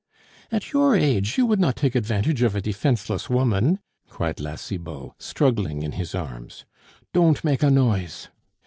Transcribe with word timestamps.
"At 0.51 0.71
your 0.73 0.95
age, 0.95 1.37
you 1.37 1.45
would 1.45 1.59
not 1.59 1.75
take 1.75 1.93
advantage 1.93 2.41
of 2.41 2.55
a 2.55 2.61
defenceless 2.61 3.29
woman!" 3.29 3.77
cried 4.09 4.39
La 4.39 4.55
Cibot, 4.55 5.11
struggling 5.19 5.83
in 5.83 5.91
his 5.91 6.15
arms. 6.15 6.65
"Don't 7.13 7.43
make 7.43 7.61
a 7.61 7.69
noise!" 7.69 8.27